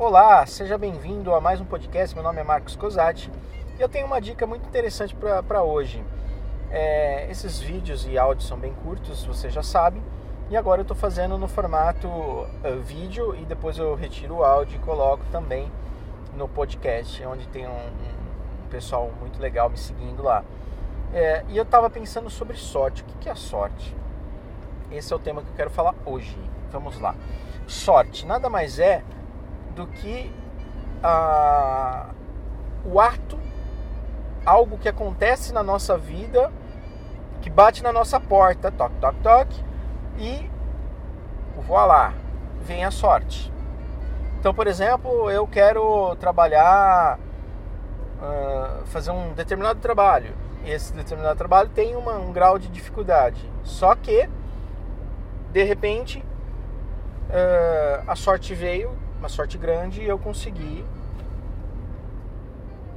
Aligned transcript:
Olá, 0.00 0.46
seja 0.46 0.78
bem-vindo 0.78 1.34
a 1.34 1.40
mais 1.40 1.60
um 1.60 1.64
podcast. 1.64 2.14
Meu 2.14 2.22
nome 2.22 2.40
é 2.40 2.44
Marcos 2.44 2.76
Cosati 2.76 3.32
e 3.76 3.82
eu 3.82 3.88
tenho 3.88 4.06
uma 4.06 4.20
dica 4.20 4.46
muito 4.46 4.64
interessante 4.64 5.12
para 5.16 5.64
hoje. 5.64 6.04
É, 6.70 7.28
esses 7.28 7.58
vídeos 7.58 8.06
e 8.06 8.16
áudios 8.16 8.46
são 8.46 8.56
bem 8.56 8.72
curtos, 8.74 9.24
você 9.24 9.50
já 9.50 9.60
sabe, 9.60 10.00
e 10.50 10.56
agora 10.56 10.82
eu 10.82 10.82
estou 10.82 10.96
fazendo 10.96 11.36
no 11.36 11.48
formato 11.48 12.06
uh, 12.06 12.80
vídeo 12.80 13.34
e 13.34 13.44
depois 13.44 13.76
eu 13.76 13.92
retiro 13.96 14.36
o 14.36 14.44
áudio 14.44 14.76
e 14.76 14.78
coloco 14.78 15.24
também 15.32 15.68
no 16.36 16.46
podcast, 16.46 17.24
onde 17.26 17.48
tem 17.48 17.66
um, 17.66 17.70
um 17.72 18.68
pessoal 18.70 19.10
muito 19.18 19.40
legal 19.40 19.68
me 19.68 19.76
seguindo 19.76 20.22
lá. 20.22 20.44
É, 21.12 21.44
e 21.48 21.56
eu 21.56 21.64
estava 21.64 21.90
pensando 21.90 22.30
sobre 22.30 22.56
sorte. 22.56 23.02
O 23.02 23.18
que 23.18 23.28
é 23.28 23.32
a 23.32 23.34
sorte? 23.34 23.96
Esse 24.92 25.12
é 25.12 25.16
o 25.16 25.18
tema 25.18 25.42
que 25.42 25.48
eu 25.48 25.56
quero 25.56 25.70
falar 25.70 25.96
hoje. 26.06 26.38
Vamos 26.70 27.00
lá. 27.00 27.16
Sorte 27.66 28.24
nada 28.24 28.48
mais 28.48 28.78
é 28.78 29.02
do 29.78 29.86
que 29.86 30.30
ah, 31.02 32.08
o 32.84 33.00
ato, 33.00 33.38
algo 34.44 34.76
que 34.76 34.88
acontece 34.88 35.52
na 35.52 35.62
nossa 35.62 35.96
vida, 35.96 36.52
que 37.40 37.48
bate 37.48 37.80
na 37.82 37.92
nossa 37.92 38.18
porta, 38.18 38.72
toque, 38.72 38.96
toque, 39.00 39.20
toque, 39.20 39.64
e 40.18 40.50
voilá, 41.64 42.12
vem 42.62 42.84
a 42.84 42.90
sorte. 42.90 43.52
Então, 44.40 44.52
por 44.52 44.66
exemplo, 44.66 45.30
eu 45.30 45.46
quero 45.46 46.16
trabalhar, 46.16 47.18
uh, 48.20 48.86
fazer 48.86 49.10
um 49.10 49.32
determinado 49.34 49.80
trabalho. 49.80 50.34
Esse 50.64 50.92
determinado 50.92 51.36
trabalho 51.36 51.68
tem 51.68 51.94
uma, 51.94 52.16
um 52.16 52.32
grau 52.32 52.58
de 52.58 52.68
dificuldade. 52.68 53.48
Só 53.62 53.94
que, 53.94 54.28
de 55.52 55.62
repente, 55.62 56.24
uh, 57.28 58.04
a 58.06 58.16
sorte 58.16 58.54
veio 58.54 59.07
uma 59.18 59.28
sorte 59.28 59.58
grande 59.58 60.02
e 60.02 60.08
eu 60.08 60.18
consegui 60.18 60.84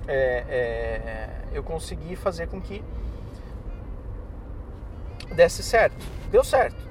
é, 0.07 0.45
é, 0.49 1.29
eu 1.53 1.63
consegui 1.63 2.15
fazer 2.15 2.47
com 2.47 2.61
que 2.61 2.83
desse 5.33 5.63
certo. 5.63 6.05
Deu 6.29 6.43
certo. 6.43 6.81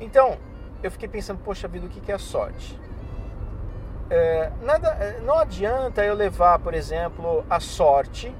Então, 0.00 0.38
eu 0.82 0.90
fiquei 0.90 1.08
pensando, 1.08 1.40
poxa 1.44 1.68
vida, 1.68 1.86
o 1.86 1.88
que 1.88 2.10
é 2.10 2.18
sorte? 2.18 2.78
É, 4.08 4.50
nada, 4.62 4.88
é, 4.88 5.20
não 5.20 5.38
adianta 5.38 6.04
eu 6.04 6.14
levar, 6.14 6.58
por 6.58 6.74
exemplo, 6.74 7.44
a 7.48 7.60
sorte, 7.60 8.34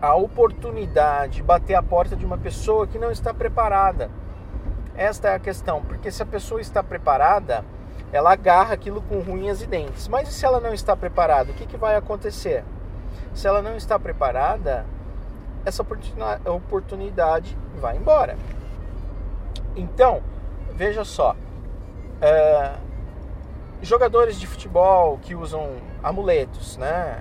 a 0.00 0.14
oportunidade, 0.14 1.42
bater 1.42 1.74
a 1.74 1.82
porta 1.82 2.14
de 2.16 2.24
uma 2.24 2.38
pessoa 2.38 2.86
que 2.86 2.98
não 2.98 3.10
está 3.10 3.34
preparada. 3.34 4.10
Esta 4.94 5.28
é 5.28 5.34
a 5.34 5.38
questão, 5.38 5.82
porque 5.82 6.10
se 6.10 6.22
a 6.22 6.26
pessoa 6.26 6.60
está 6.60 6.82
preparada, 6.82 7.64
ela 8.12 8.32
agarra 8.32 8.74
aquilo 8.74 9.02
com 9.02 9.16
unhas 9.18 9.62
e 9.62 9.66
dentes. 9.66 10.08
Mas 10.08 10.28
e 10.28 10.32
se 10.32 10.44
ela 10.44 10.60
não 10.60 10.72
está 10.72 10.96
preparada, 10.96 11.50
o 11.50 11.54
que, 11.54 11.66
que 11.66 11.76
vai 11.76 11.96
acontecer? 11.96 12.64
Se 13.34 13.46
ela 13.46 13.60
não 13.60 13.76
está 13.76 13.98
preparada, 13.98 14.86
essa 15.64 15.84
oportunidade 16.46 17.56
vai 17.78 17.96
embora. 17.96 18.36
Então, 19.74 20.22
veja 20.72 21.04
só, 21.04 21.36
é, 22.20 22.72
jogadores 23.82 24.38
de 24.38 24.46
futebol 24.46 25.18
que 25.18 25.34
usam 25.34 25.76
amuletos, 26.02 26.76
né? 26.76 27.20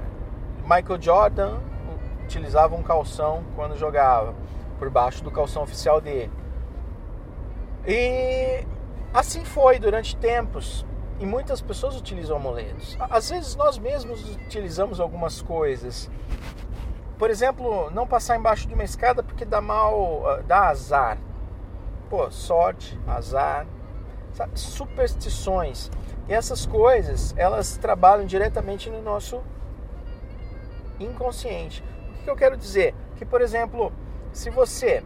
Michael 0.61 1.01
Jordan 1.01 1.57
utilizava 2.23 2.75
um 2.75 2.81
calção 2.81 3.43
quando 3.55 3.77
jogava, 3.77 4.33
por 4.79 4.89
baixo 4.89 5.23
do 5.23 5.31
calção 5.31 5.63
oficial 5.63 5.99
dele. 5.99 6.31
E 7.87 8.65
Assim 9.15 9.45
foi 9.45 9.79
durante 9.79 10.13
tempos 10.17 10.85
e 11.21 11.25
muitas 11.25 11.61
pessoas 11.61 11.95
utilizam 11.95 12.35
amuletos. 12.35 12.97
Às 12.99 13.29
vezes 13.29 13.55
nós 13.55 13.77
mesmos 13.77 14.35
utilizamos 14.35 14.99
algumas 14.99 15.41
coisas. 15.41 16.11
Por 17.17 17.29
exemplo, 17.29 17.89
não 17.91 18.05
passar 18.05 18.35
embaixo 18.35 18.67
de 18.67 18.73
uma 18.73 18.83
escada 18.83 19.23
porque 19.23 19.45
dá 19.45 19.61
mal, 19.61 20.27
ah, 20.27 20.41
dá 20.45 20.67
azar. 20.67 21.17
Pô, 22.09 22.29
sorte, 22.29 22.99
azar, 23.07 23.65
sabe? 24.33 24.59
superstições. 24.59 25.89
E 26.27 26.33
essas 26.33 26.65
coisas, 26.65 27.33
elas 27.37 27.77
trabalham 27.77 28.25
diretamente 28.25 28.89
no 28.89 29.01
nosso 29.01 29.41
inconsciente. 30.99 31.81
O 32.19 32.23
que 32.25 32.29
eu 32.29 32.35
quero 32.35 32.57
dizer? 32.57 32.93
Que, 33.15 33.23
por 33.23 33.39
exemplo, 33.39 33.93
se 34.33 34.49
você 34.49 35.01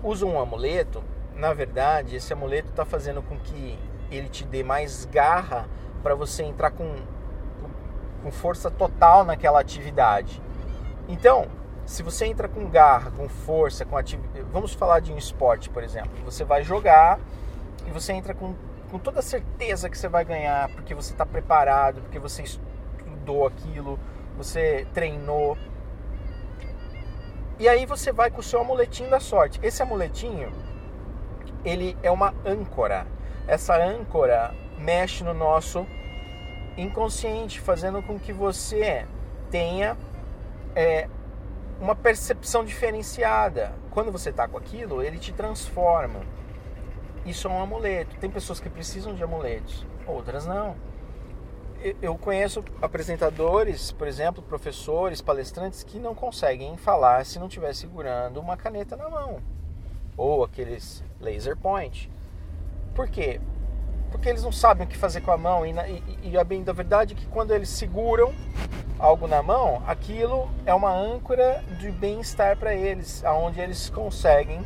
usa 0.00 0.24
um 0.24 0.40
amuleto, 0.40 1.02
na 1.40 1.54
verdade, 1.54 2.16
esse 2.16 2.32
amuleto 2.32 2.68
está 2.68 2.84
fazendo 2.84 3.22
com 3.22 3.36
que 3.38 3.78
ele 4.10 4.28
te 4.28 4.44
dê 4.44 4.62
mais 4.62 5.06
garra 5.06 5.66
para 6.02 6.14
você 6.14 6.42
entrar 6.42 6.70
com, 6.70 6.96
com 8.22 8.30
força 8.30 8.70
total 8.70 9.24
naquela 9.24 9.58
atividade. 9.58 10.40
Então, 11.08 11.48
se 11.86 12.02
você 12.02 12.26
entra 12.26 12.46
com 12.46 12.68
garra, 12.68 13.10
com 13.10 13.26
força, 13.26 13.86
com 13.86 13.96
vamos 14.52 14.74
falar 14.74 15.00
de 15.00 15.12
um 15.12 15.16
esporte, 15.16 15.70
por 15.70 15.82
exemplo, 15.82 16.12
você 16.24 16.44
vai 16.44 16.62
jogar 16.62 17.18
e 17.86 17.90
você 17.90 18.12
entra 18.12 18.34
com, 18.34 18.54
com 18.90 18.98
toda 18.98 19.22
certeza 19.22 19.88
que 19.88 19.96
você 19.96 20.08
vai 20.08 20.26
ganhar, 20.26 20.68
porque 20.68 20.94
você 20.94 21.12
está 21.12 21.24
preparado, 21.24 22.02
porque 22.02 22.18
você 22.18 22.42
estudou 22.42 23.46
aquilo, 23.46 23.98
você 24.36 24.86
treinou. 24.92 25.56
E 27.58 27.66
aí 27.66 27.86
você 27.86 28.12
vai 28.12 28.30
com 28.30 28.40
o 28.40 28.42
seu 28.42 28.60
amuletinho 28.60 29.08
da 29.08 29.20
sorte. 29.20 29.58
Esse 29.62 29.82
amuletinho 29.82 30.52
ele 31.64 31.96
é 32.02 32.10
uma 32.10 32.34
âncora. 32.44 33.06
Essa 33.46 33.76
âncora 33.76 34.54
mexe 34.78 35.22
no 35.24 35.34
nosso 35.34 35.86
inconsciente, 36.76 37.60
fazendo 37.60 38.02
com 38.02 38.18
que 38.18 38.32
você 38.32 39.06
tenha 39.50 39.96
é, 40.74 41.08
uma 41.80 41.94
percepção 41.94 42.64
diferenciada. 42.64 43.72
Quando 43.90 44.12
você 44.12 44.30
está 44.30 44.46
com 44.48 44.56
aquilo, 44.56 45.02
ele 45.02 45.18
te 45.18 45.32
transforma. 45.32 46.20
Isso 47.26 47.48
é 47.48 47.50
um 47.50 47.62
amuleto. 47.62 48.16
Tem 48.16 48.30
pessoas 48.30 48.60
que 48.60 48.70
precisam 48.70 49.14
de 49.14 49.22
amuletos, 49.22 49.86
outras 50.06 50.46
não. 50.46 50.76
Eu 52.00 52.16
conheço 52.16 52.62
apresentadores, 52.80 53.90
por 53.90 54.06
exemplo, 54.06 54.42
professores, 54.42 55.22
palestrantes 55.22 55.82
que 55.82 55.98
não 55.98 56.14
conseguem 56.14 56.76
falar 56.76 57.24
se 57.24 57.38
não 57.38 57.46
estiver 57.46 57.74
segurando 57.74 58.38
uma 58.38 58.56
caneta 58.56 58.96
na 58.96 59.08
mão 59.08 59.40
ou 60.20 60.44
aqueles 60.44 61.02
laser 61.18 61.56
point. 61.56 62.10
Por 62.94 63.08
quê? 63.08 63.40
Porque 64.10 64.28
eles 64.28 64.42
não 64.42 64.52
sabem 64.52 64.86
o 64.86 64.90
que 64.90 64.96
fazer 64.96 65.22
com 65.22 65.32
a 65.32 65.38
mão 65.38 65.64
e, 65.64 65.70
e, 65.70 66.30
e 66.30 66.38
a 66.38 66.44
bem 66.44 66.62
da 66.62 66.74
verdade 66.74 67.14
é 67.14 67.16
que 67.16 67.26
quando 67.26 67.52
eles 67.52 67.70
seguram 67.70 68.34
algo 68.98 69.26
na 69.26 69.42
mão, 69.42 69.82
aquilo 69.86 70.50
é 70.66 70.74
uma 70.74 70.92
âncora 70.92 71.64
de 71.78 71.90
bem-estar 71.90 72.58
para 72.58 72.74
eles, 72.74 73.24
aonde 73.24 73.60
eles 73.60 73.88
conseguem 73.88 74.60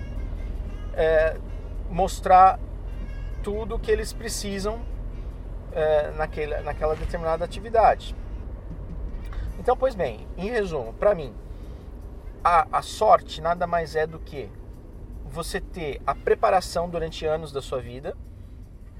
é, 0.95 1.37
mostrar 1.89 2.59
tudo 3.41 3.77
o 3.77 3.79
que 3.79 3.93
eles 3.93 4.13
precisam 4.13 4.81
é, 5.71 6.11
naquele, 6.17 6.59
naquela 6.63 6.97
determinada 6.97 7.45
atividade. 7.45 8.17
Então, 9.57 9.77
pois 9.77 9.95
bem, 9.95 10.27
em 10.37 10.51
resumo, 10.51 10.93
para 10.95 11.15
mim, 11.15 11.33
a, 12.43 12.67
a 12.73 12.83
sorte 12.83 13.41
nada 13.41 13.69
mais 13.69 13.95
é 13.95 14.05
do 14.05 14.19
que 14.19 14.51
você 15.35 15.61
ter 15.61 16.01
a 16.07 16.15
preparação 16.15 16.89
durante 16.89 17.27
anos 17.27 17.51
da 17.51 17.61
sua 17.61 17.81
vida 17.81 18.17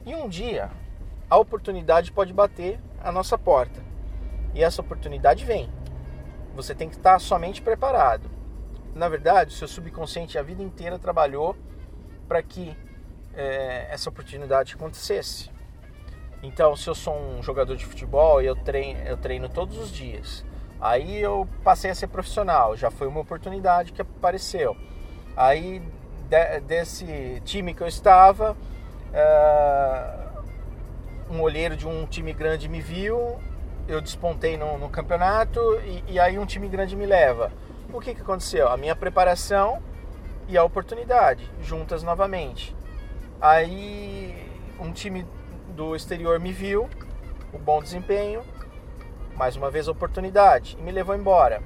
e 0.05 0.15
um 0.15 0.29
dia 0.29 0.71
a 1.31 1.39
oportunidade 1.39 2.13
pode 2.13 2.33
bater 2.33 2.79
a 3.01 3.11
nossa 3.11 3.39
porta. 3.39 3.81
E 4.53 4.63
essa 4.63 4.83
oportunidade 4.83 5.45
vem. 5.45 5.71
Você 6.55 6.75
tem 6.75 6.89
que 6.89 6.97
estar 6.97 7.19
somente 7.19 7.63
preparado. 7.63 8.29
Na 8.95 9.09
verdade, 9.09 9.55
o 9.55 9.57
seu 9.57 9.67
subconsciente 9.67 10.37
a 10.37 10.43
vida 10.43 10.63
inteira 10.63 10.99
trabalhou 10.99 11.57
para 12.29 12.43
que 12.43 12.77
é, 13.33 13.87
essa 13.91 14.11
oportunidade 14.11 14.75
acontecesse. 14.75 15.51
Então, 16.43 16.77
se 16.77 16.89
eu 16.89 16.95
sou 16.95 17.17
um 17.17 17.43
jogador 17.43 17.77
de 17.77 17.87
futebol 17.87 18.43
e 18.43 18.47
eu 18.47 18.55
treino, 18.55 19.01
eu 19.01 19.17
treino 19.17 19.49
todos 19.49 19.79
os 19.79 19.91
dias, 19.91 20.45
aí 20.81 21.17
eu 21.17 21.49
passei 21.63 21.91
a 21.91 21.95
ser 21.95 22.09
profissional, 22.09 22.77
já 22.77 22.91
foi 22.91 23.07
uma 23.07 23.21
oportunidade 23.21 23.93
que 23.93 24.03
apareceu. 24.03 24.77
Aí 25.37 25.83
de, 26.29 26.61
desse 26.61 27.43
time 27.45 27.75
que 27.75 27.83
eu 27.83 27.87
estava, 27.87 28.57
uh, 29.13 30.25
um 31.31 31.41
olheiro 31.41 31.77
de 31.77 31.87
um 31.87 32.07
time 32.07 32.33
grande 32.33 32.69
me 32.69 32.81
viu, 32.81 33.39
eu 33.87 34.01
despontei 34.01 34.57
no, 34.57 34.79
no 34.79 34.89
campeonato 34.89 35.61
e, 35.85 36.15
e, 36.15 36.21
aí 36.21 36.39
um 36.39 36.47
time 36.47 36.69
grande 36.69 36.97
me 36.97 37.07
leva. 37.07 37.53
O 37.93 38.01
que, 38.01 38.15
que 38.15 38.23
aconteceu? 38.23 38.69
A 38.69 38.77
minha 38.77 38.97
preparação 38.97 39.83
e 40.49 40.57
a 40.57 40.65
oportunidade 40.65 41.51
juntas 41.61 42.03
novamente. 42.03 42.75
Aí 43.41 44.49
um 44.81 44.91
time 44.93 45.27
do 45.69 45.95
exterior 45.95 46.41
me 46.41 46.53
viu, 46.53 46.89
o 47.53 47.59
bom 47.59 47.83
desempenho, 47.83 48.43
mais 49.37 49.57
uma 49.57 49.71
vez 49.71 49.89
a 49.89 49.93
oportunidade 49.93 50.77
e 50.79 50.83
me 50.83 50.91
levou 50.91 51.15
embora. 51.15 51.63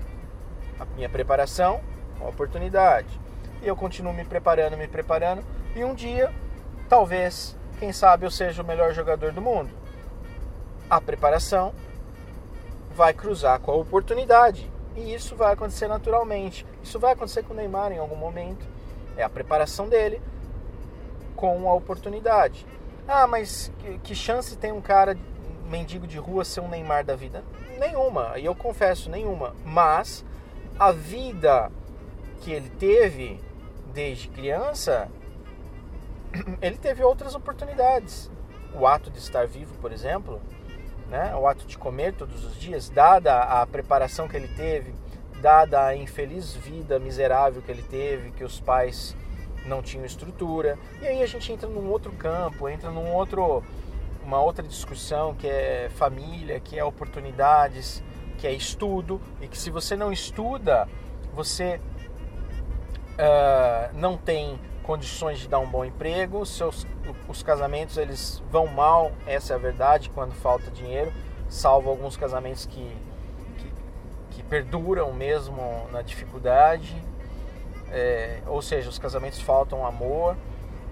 A 0.78 0.84
minha 0.84 1.08
preparação, 1.08 1.80
a 2.20 2.24
oportunidade 2.24 3.08
e 3.62 3.68
eu 3.68 3.76
continuo 3.76 4.12
me 4.12 4.24
preparando, 4.24 4.76
me 4.76 4.88
preparando. 4.88 5.44
E 5.74 5.84
um 5.84 5.94
dia, 5.94 6.32
talvez, 6.88 7.56
quem 7.78 7.92
sabe 7.92 8.26
eu 8.26 8.30
seja 8.30 8.62
o 8.62 8.66
melhor 8.66 8.92
jogador 8.92 9.32
do 9.32 9.40
mundo. 9.40 9.70
a 10.90 11.00
preparação 11.00 11.74
vai 12.94 13.12
cruzar 13.12 13.60
com 13.60 13.70
a 13.70 13.74
oportunidade. 13.74 14.70
E 14.96 15.14
isso 15.14 15.36
vai 15.36 15.52
acontecer 15.52 15.86
naturalmente. 15.86 16.66
Isso 16.82 16.98
vai 16.98 17.12
acontecer 17.12 17.44
com 17.44 17.52
o 17.52 17.56
Neymar 17.56 17.92
em 17.92 17.98
algum 17.98 18.16
momento. 18.16 18.66
É 19.16 19.22
a 19.22 19.28
preparação 19.28 19.88
dele 19.88 20.20
com 21.36 21.68
a 21.68 21.74
oportunidade. 21.74 22.66
Ah, 23.06 23.26
mas 23.26 23.70
que, 24.02 24.14
chance 24.14 24.56
tem 24.56 24.72
um 24.72 24.80
cara 24.80 25.16
mendigo 25.70 26.06
de 26.06 26.18
rua 26.18 26.44
ser 26.44 26.60
um 26.60 26.68
Neymar 26.68 27.04
da 27.04 27.14
vida? 27.14 27.44
Nenhuma, 27.78 28.38
e 28.38 28.44
eu 28.44 28.54
confesso, 28.54 29.08
nenhuma. 29.08 29.54
Mas 29.64 30.24
a 30.78 30.90
vida 30.90 31.70
que 32.40 32.50
ele 32.50 32.68
teve 32.70 33.40
desde 33.98 34.28
criança, 34.28 35.08
ele 36.62 36.76
teve 36.76 37.02
outras 37.02 37.34
oportunidades. 37.34 38.30
O 38.72 38.86
ato 38.86 39.10
de 39.10 39.18
estar 39.18 39.44
vivo, 39.44 39.74
por 39.80 39.90
exemplo, 39.90 40.40
né? 41.10 41.34
o 41.34 41.48
ato 41.48 41.66
de 41.66 41.76
comer 41.76 42.14
todos 42.14 42.44
os 42.44 42.54
dias, 42.60 42.88
dada 42.88 43.40
a 43.40 43.66
preparação 43.66 44.28
que 44.28 44.36
ele 44.36 44.46
teve, 44.46 44.94
dada 45.40 45.84
a 45.84 45.96
infeliz 45.96 46.54
vida 46.54 47.00
miserável 47.00 47.60
que 47.60 47.72
ele 47.72 47.82
teve, 47.82 48.30
que 48.30 48.44
os 48.44 48.60
pais 48.60 49.16
não 49.66 49.82
tinham 49.82 50.04
estrutura. 50.04 50.78
E 51.02 51.06
aí 51.08 51.20
a 51.20 51.26
gente 51.26 51.52
entra 51.52 51.68
num 51.68 51.90
outro 51.90 52.12
campo, 52.12 52.68
entra 52.68 52.92
num 52.92 53.12
outro 53.12 53.64
uma 54.22 54.40
outra 54.40 54.62
discussão 54.62 55.34
que 55.34 55.48
é 55.48 55.90
família, 55.96 56.60
que 56.60 56.78
é 56.78 56.84
oportunidades, 56.84 58.00
que 58.36 58.46
é 58.46 58.52
estudo 58.52 59.20
e 59.40 59.48
que 59.48 59.58
se 59.58 59.70
você 59.70 59.96
não 59.96 60.12
estuda, 60.12 60.86
você 61.34 61.80
uh, 63.18 63.94
não 63.94 64.16
tem 64.16 64.58
condições 64.82 65.38
de 65.38 65.48
dar 65.48 65.58
um 65.58 65.66
bom 65.66 65.84
emprego, 65.84 66.46
seus, 66.46 66.86
os 67.28 67.42
casamentos 67.42 67.98
eles 67.98 68.42
vão 68.50 68.66
mal, 68.66 69.12
essa 69.26 69.52
é 69.52 69.56
a 69.56 69.58
verdade, 69.58 70.08
quando 70.10 70.32
falta 70.32 70.70
dinheiro, 70.70 71.12
salvo 71.48 71.90
alguns 71.90 72.16
casamentos 72.16 72.64
que, 72.64 72.96
que, 73.58 73.72
que 74.30 74.42
perduram 74.42 75.12
mesmo 75.12 75.86
na 75.92 76.00
dificuldade, 76.00 76.96
é, 77.90 78.40
ou 78.46 78.62
seja, 78.62 78.88
os 78.88 78.98
casamentos 78.98 79.40
faltam 79.40 79.86
amor, 79.86 80.36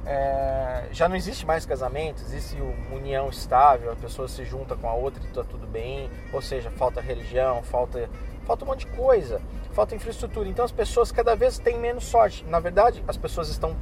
é, 0.06 0.84
já 0.92 1.08
não 1.08 1.16
existe 1.16 1.44
mais 1.44 1.66
casamento, 1.66 2.22
existe 2.22 2.56
união 2.92 3.28
estável, 3.28 3.90
a 3.90 3.96
pessoa 3.96 4.28
se 4.28 4.44
junta 4.44 4.76
com 4.76 4.88
a 4.88 4.94
outra 4.94 5.20
e 5.22 5.26
está 5.26 5.42
tudo 5.42 5.66
bem, 5.66 6.08
ou 6.32 6.40
seja, 6.40 6.70
falta 6.70 7.00
religião, 7.00 7.60
falta, 7.64 8.08
falta 8.44 8.64
um 8.64 8.68
monte 8.68 8.86
de 8.86 8.96
coisa, 8.96 9.42
falta 9.72 9.96
infraestrutura. 9.96 10.48
Então 10.48 10.64
as 10.64 10.70
pessoas 10.70 11.10
cada 11.10 11.34
vez 11.34 11.58
têm 11.58 11.76
menos 11.76 12.04
sorte. 12.04 12.44
Na 12.44 12.60
verdade, 12.60 13.02
as 13.08 13.16
pessoas 13.16 13.48
estão, 13.48 13.76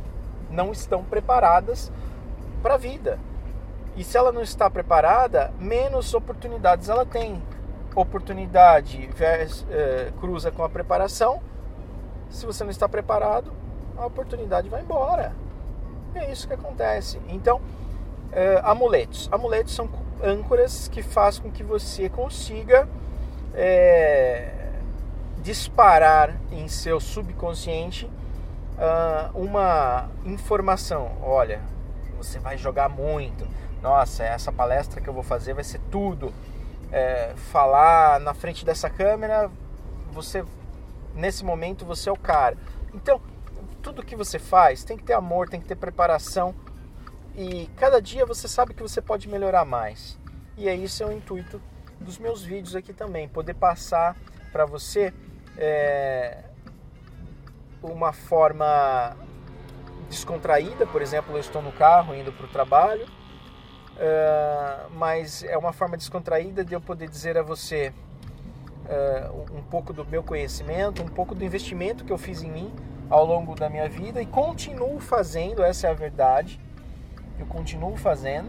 não 0.50 0.73
estão 0.73 1.05
preparadas 1.05 1.93
para 2.62 2.75
a 2.75 2.79
vida. 2.79 3.19
E 3.94 4.03
se 4.03 4.17
ela 4.17 4.32
não 4.32 4.41
está 4.41 4.71
preparada, 4.71 5.53
menos 5.59 6.15
oportunidades 6.15 6.88
ela 6.88 7.05
tem. 7.05 7.41
Oportunidade 7.94 9.06
vers, 9.09 9.65
é, 9.71 10.11
cruza 10.19 10.50
com 10.50 10.65
a 10.65 10.71
preparação. 10.71 11.43
Se 12.31 12.47
você 12.47 12.65
não 12.65 12.71
está 12.71 12.88
preparado, 12.88 13.53
a 13.97 14.06
oportunidade 14.06 14.71
vai 14.71 14.81
embora. 14.81 15.44
É 16.14 16.31
isso 16.31 16.46
que 16.46 16.55
acontece. 16.55 17.20
Então, 17.28 17.61
é, 18.32 18.61
amuletos. 18.64 19.28
Amuletos 19.32 19.75
são 19.75 19.88
âncoras 20.22 20.88
que 20.88 21.02
fazem 21.02 21.43
com 21.43 21.50
que 21.50 21.62
você 21.62 22.08
consiga 22.08 22.88
é, 23.52 24.70
disparar 25.43 26.34
em 26.50 26.66
seu 26.69 26.99
subconsciente 26.99 28.11
uh, 28.75 29.38
uma 29.38 30.08
informação. 30.25 31.12
Olha, 31.22 31.61
você 32.16 32.38
vai 32.38 32.56
jogar 32.56 32.88
muito. 32.88 33.46
Nossa, 33.82 34.25
essa 34.25 34.50
palestra 34.50 35.00
que 35.00 35.08
eu 35.08 35.14
vou 35.14 35.22
fazer 35.22 35.52
vai 35.55 35.64
ser 35.64 35.81
tudo. 35.90 36.32
É, 36.90 37.32
falar 37.37 38.20
na 38.20 38.32
frente 38.32 38.64
dessa 38.64 38.88
câmera, 38.88 39.50
você 40.12 40.44
nesse 41.14 41.44
momento 41.44 41.84
você 41.84 42.08
é 42.08 42.12
o 42.12 42.16
cara. 42.16 42.56
Então, 42.94 43.20
tudo 43.84 44.02
que 44.02 44.16
você 44.16 44.38
faz 44.38 44.82
tem 44.82 44.96
que 44.96 45.04
ter 45.04 45.12
amor, 45.12 45.48
tem 45.48 45.60
que 45.60 45.66
ter 45.66 45.76
preparação. 45.76 46.54
E 47.36 47.69
cada 47.76 48.00
dia 48.00 48.25
você 48.25 48.48
sabe 48.48 48.72
que 48.72 48.82
você 48.82 49.02
pode 49.02 49.28
melhorar 49.28 49.64
mais. 49.64 50.19
E 50.56 50.69
é 50.69 50.75
isso 50.75 51.02
é 51.02 51.06
o 51.06 51.12
intuito 51.12 51.60
dos 52.00 52.19
meus 52.19 52.42
vídeos 52.42 52.75
aqui 52.75 52.92
também, 52.92 53.28
poder 53.28 53.54
passar 53.54 54.16
para 54.50 54.64
você 54.64 55.12
é, 55.56 56.44
uma 57.82 58.12
forma 58.12 59.16
descontraída, 60.08 60.87
por 60.87 61.02
exemplo, 61.02 61.34
eu 61.34 61.40
estou 61.40 61.60
no 61.60 61.72
carro 61.72 62.14
indo 62.14 62.32
para 62.32 62.46
o 62.46 62.48
trabalho, 62.48 63.04
uh, 63.04 64.90
mas 64.94 65.42
é 65.42 65.56
uma 65.56 65.72
forma 65.72 65.96
descontraída 65.96 66.64
de 66.64 66.75
eu 66.75 66.80
poder 66.80 67.08
dizer 67.08 67.37
a 67.38 67.42
você 67.42 67.92
uh, 68.84 69.56
um 69.56 69.62
pouco 69.62 69.92
do 69.92 70.04
meu 70.04 70.22
conhecimento, 70.22 71.02
um 71.02 71.08
pouco 71.08 71.34
do 71.34 71.44
investimento 71.44 72.04
que 72.04 72.12
eu 72.12 72.19
fiz 72.19 72.42
em 72.42 72.50
mim 72.50 72.72
ao 73.08 73.24
longo 73.24 73.54
da 73.54 73.68
minha 73.68 73.88
vida 73.88 74.20
e 74.20 74.26
continuo 74.26 74.98
fazendo, 74.98 75.62
essa 75.62 75.86
é 75.86 75.90
a 75.90 75.94
verdade. 75.94 76.60
Eu 77.38 77.46
continuo 77.46 77.96
fazendo 77.96 78.48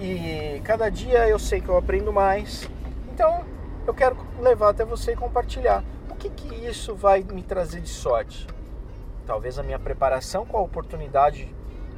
e 0.00 0.60
cada 0.64 0.90
dia 0.90 1.28
eu 1.28 1.38
sei 1.38 1.60
que 1.60 1.68
eu 1.68 1.76
aprendo 1.76 2.12
mais. 2.12 2.68
Então 3.12 3.44
eu 3.86 3.94
quero 3.94 4.16
levar 4.40 4.70
até 4.70 4.84
você 4.84 5.12
e 5.12 5.16
compartilhar. 5.16 5.84
O 6.10 6.14
que, 6.14 6.28
que 6.30 6.54
isso 6.66 6.94
vai 6.94 7.22
me 7.22 7.42
trazer 7.42 7.80
de 7.80 7.88
sorte? 7.88 8.46
Talvez 9.26 9.58
a 9.58 9.62
minha 9.62 9.78
preparação 9.78 10.46
com 10.46 10.56
a 10.56 10.60
oportunidade, 10.60 11.52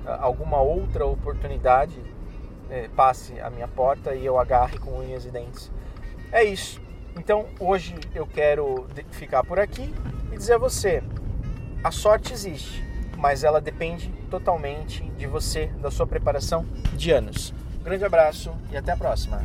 alguma 0.04 0.60
outra 0.60 1.06
oportunidade 1.06 2.02
é, 2.70 2.88
passe 2.88 3.38
a 3.40 3.50
minha 3.50 3.68
porta 3.68 4.14
e 4.14 4.24
eu 4.24 4.38
agarre 4.38 4.78
com 4.78 4.98
unhas 4.98 5.24
e 5.24 5.30
dentes. 5.30 5.70
É 6.30 6.44
isso. 6.44 6.80
Então 7.18 7.46
hoje 7.58 7.94
eu 8.14 8.26
quero 8.26 8.86
ficar 9.10 9.44
por 9.44 9.58
aqui 9.58 9.94
e 10.32 10.36
dizer 10.36 10.54
a 10.54 10.58
você: 10.58 11.02
a 11.82 11.90
sorte 11.90 12.32
existe, 12.32 12.84
mas 13.16 13.44
ela 13.44 13.60
depende 13.60 14.08
totalmente 14.30 15.04
de 15.16 15.26
você, 15.26 15.66
da 15.80 15.90
sua 15.90 16.06
preparação 16.06 16.66
de 16.94 17.10
anos. 17.10 17.54
grande 17.84 18.04
abraço 18.04 18.52
e 18.70 18.76
até 18.76 18.92
a 18.92 18.96
próxima. 18.96 19.36